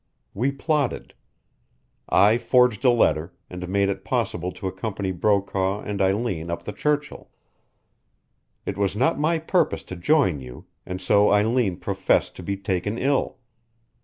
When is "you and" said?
10.39-10.99